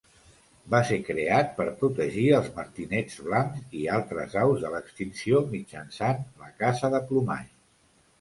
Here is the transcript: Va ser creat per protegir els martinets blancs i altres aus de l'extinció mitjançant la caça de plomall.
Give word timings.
Va 0.73 0.77
ser 0.91 0.95
creat 1.07 1.49
per 1.57 1.65
protegir 1.81 2.23
els 2.37 2.47
martinets 2.55 3.17
blancs 3.27 3.75
i 3.81 3.83
altres 3.97 4.37
aus 4.45 4.63
de 4.63 4.71
l'extinció 4.77 5.43
mitjançant 5.53 6.25
la 6.45 6.49
caça 6.65 6.91
de 6.97 7.03
plomall. 7.13 7.45